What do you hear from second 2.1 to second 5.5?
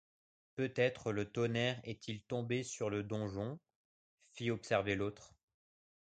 tombé sur le donjon?... fit observer l’autre.